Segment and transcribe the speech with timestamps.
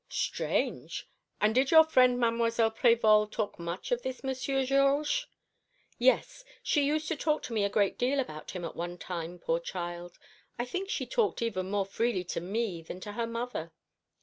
[0.09, 1.07] "Strange!
[1.39, 5.27] And did your friend Mademoiselle Prévol talk much of this Monsieur Georges?"
[5.99, 9.37] "Yes, she used to talk to me a great deal about him at one time,
[9.37, 10.17] poor child:
[10.57, 13.73] I think she talked even more freely to me than to her mother.